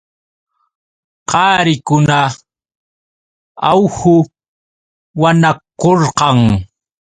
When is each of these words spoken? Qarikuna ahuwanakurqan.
Qarikuna 1.29 2.19
ahuwanakurqan. 3.69 6.39